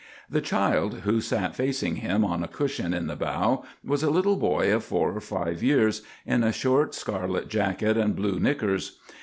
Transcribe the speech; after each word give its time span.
The 0.27 0.41
child 0.41 1.01
who 1.01 1.21
sat 1.21 1.55
facing 1.55 1.97
him 1.97 2.25
on 2.25 2.43
a 2.43 2.47
cushion 2.47 2.91
in 2.91 3.05
the 3.05 3.15
bow 3.15 3.63
was 3.85 4.01
a 4.01 4.09
little 4.09 4.35
boy 4.35 4.73
of 4.73 4.83
four 4.83 5.11
or 5.15 5.21
five 5.21 5.61
years, 5.61 6.01
in 6.25 6.43
a 6.43 6.51
short 6.51 6.95
scarlet 6.95 7.49
jacket 7.49 7.97
and 7.97 8.15
blue 8.15 8.39
knickers. 8.39 8.97